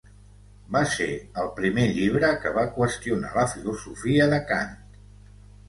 Va 0.75 0.79
ser 0.93 1.09
el 1.41 1.51
primer 1.59 1.83
llibre 1.99 2.33
que 2.45 2.55
va 2.57 2.65
qüestionar 2.79 3.31
la 3.39 3.47
filosofia 3.55 4.31
de 4.35 4.43
Kant. 4.51 4.77